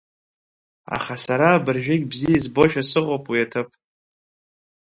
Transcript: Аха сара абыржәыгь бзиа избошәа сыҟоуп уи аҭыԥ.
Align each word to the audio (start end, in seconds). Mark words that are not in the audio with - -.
Аха 0.95 1.15
сара 1.23 1.47
абыржәыгь 1.53 2.05
бзиа 2.11 2.37
избошәа 2.37 2.83
сыҟоуп 2.89 3.25
уи 3.31 3.39
аҭыԥ. 3.45 3.69